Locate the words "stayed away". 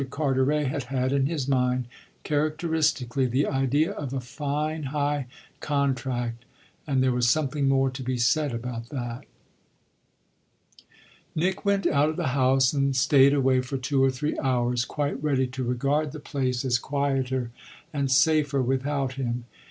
12.95-13.61